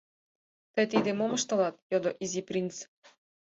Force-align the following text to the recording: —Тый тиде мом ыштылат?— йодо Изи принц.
—Тый 0.73 0.85
тиде 0.91 1.11
мом 1.13 1.31
ыштылат?— 1.37 1.81
йодо 1.91 2.09
Изи 2.23 2.41
принц. 2.47 2.75